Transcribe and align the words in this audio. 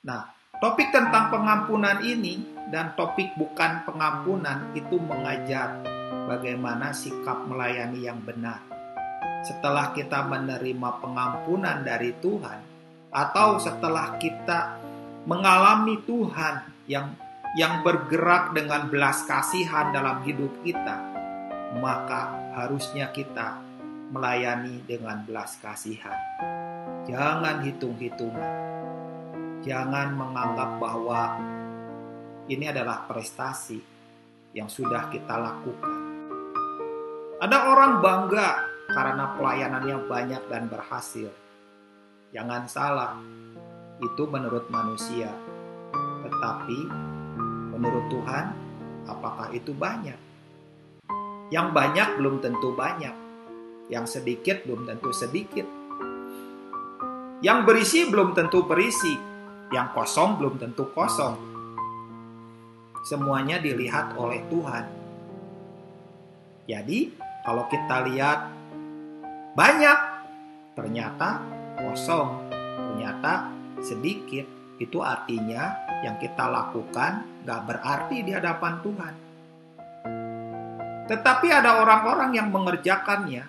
Nah, 0.00 0.32
topik 0.64 0.88
tentang 0.88 1.28
pengampunan 1.28 2.00
ini 2.00 2.40
dan 2.72 2.96
topik 2.96 3.36
bukan 3.36 3.84
pengampunan 3.84 4.72
itu 4.72 4.96
mengajar 4.96 5.84
bagaimana 6.24 6.96
sikap 6.96 7.44
melayani 7.44 8.08
yang 8.08 8.16
benar. 8.24 8.64
Setelah 9.44 9.92
kita 9.92 10.24
menerima 10.24 11.04
pengampunan 11.04 11.84
dari 11.84 12.16
Tuhan, 12.16 12.60
atau 13.12 13.60
setelah 13.60 14.16
kita 14.16 14.80
mengalami 15.28 16.00
Tuhan 16.08 16.64
yang 16.88 17.12
yang 17.58 17.84
bergerak 17.84 18.56
dengan 18.56 18.88
belas 18.88 19.26
kasihan 19.28 19.92
dalam 19.92 20.24
hidup 20.24 20.64
kita, 20.64 20.96
maka 21.76 22.54
harusnya 22.56 23.12
kita 23.12 23.60
melayani 24.16 24.80
dengan 24.88 25.28
belas 25.28 25.60
kasihan. 25.60 26.16
Jangan 27.04 27.60
hitung-hitungan. 27.68 28.70
Jangan 29.60 30.16
menganggap 30.16 30.80
bahwa 30.80 31.36
ini 32.48 32.64
adalah 32.64 33.04
prestasi 33.04 33.76
yang 34.56 34.72
sudah 34.72 35.12
kita 35.12 35.36
lakukan. 35.36 35.98
Ada 37.40 37.58
orang 37.68 38.00
bangga 38.00 38.50
karena 38.88 39.36
pelayanannya 39.36 39.96
banyak 40.08 40.42
dan 40.48 40.66
berhasil. 40.66 41.28
Jangan 42.32 42.64
salah, 42.72 43.20
itu 44.00 44.22
menurut 44.24 44.66
manusia. 44.72 45.28
Tetapi 46.24 46.78
menurut 47.76 48.08
Tuhan, 48.08 48.46
apakah 49.08 49.52
itu 49.52 49.76
banyak? 49.76 50.16
Yang 51.52 51.68
banyak 51.74 52.08
belum 52.16 52.40
tentu 52.40 52.72
banyak. 52.72 53.16
Yang 53.92 54.20
sedikit 54.20 54.64
belum 54.64 54.88
tentu 54.88 55.10
sedikit. 55.12 55.66
Yang 57.44 57.58
berisi 57.66 58.00
belum 58.08 58.32
tentu 58.32 58.64
berisi. 58.64 59.14
Yang 59.70 59.88
kosong 59.94 60.42
belum 60.42 60.58
tentu 60.58 60.90
kosong. 60.90 61.38
Semuanya 63.06 63.62
dilihat 63.62 64.18
oleh 64.18 64.42
Tuhan. 64.50 64.84
Jadi, 66.66 67.14
kalau 67.46 67.64
kita 67.70 68.04
lihat 68.10 68.50
banyak, 69.54 69.98
ternyata 70.74 71.42
kosong, 71.78 72.50
ternyata 72.50 73.50
sedikit, 73.80 74.46
itu 74.80 74.98
artinya 75.00 75.76
yang 76.00 76.16
kita 76.16 76.48
lakukan 76.48 77.44
gak 77.44 77.62
berarti 77.68 78.24
di 78.24 78.32
hadapan 78.32 78.74
Tuhan. 78.80 79.14
Tetapi 81.10 81.48
ada 81.50 81.82
orang-orang 81.82 82.30
yang 82.38 82.48
mengerjakannya, 82.54 83.44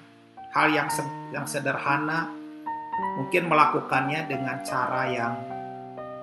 hal 0.51 0.67
yang 0.73 0.89
yang 1.29 1.45
sederhana, 1.45 2.27
mungkin 3.21 3.47
melakukannya 3.47 4.25
dengan 4.25 4.59
cara 4.65 5.07
yang 5.07 5.33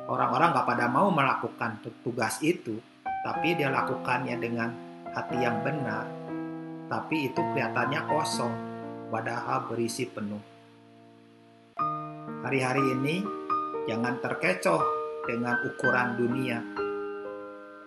orang-orang 0.08 0.56
gak 0.56 0.68
pada 0.68 0.86
mau 0.88 1.12
melakukan 1.12 1.84
tugas 2.00 2.40
itu, 2.40 2.80
tapi 3.20 3.54
dia 3.54 3.68
lakukannya 3.68 4.40
dengan 4.40 4.72
hati 5.12 5.36
yang 5.36 5.60
benar, 5.60 6.08
tapi 6.88 7.28
itu 7.28 7.36
kelihatannya 7.36 8.00
kosong, 8.08 8.54
padahal 9.12 9.68
berisi 9.68 10.08
penuh. 10.08 10.40
Hari-hari 12.40 12.82
ini 12.96 13.16
jangan 13.84 14.16
terkecoh 14.24 14.80
dengan 15.28 15.60
ukuran 15.68 16.16
dunia. 16.16 16.58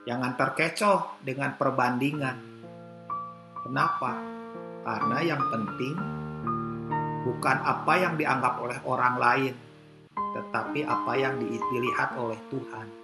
Jangan 0.06 0.34
terkecoh 0.38 1.24
dengan 1.26 1.58
perbandingan. 1.58 2.38
Kenapa? 3.66 4.18
Karena 4.82 5.18
yang 5.22 5.42
penting 5.50 5.96
bukan 7.22 7.58
apa 7.62 7.94
yang 8.02 8.14
dianggap 8.18 8.58
oleh 8.62 8.80
orang 8.86 9.16
lain, 9.18 9.54
tetapi 10.32 10.88
apa 10.88 11.14
yang 11.20 11.36
dilihat 11.40 12.16
oleh 12.16 12.40
Tuhan. 12.48 13.01